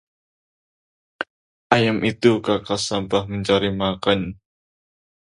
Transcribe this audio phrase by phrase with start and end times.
[1.75, 4.19] ayam itu kakas sampah mencari makan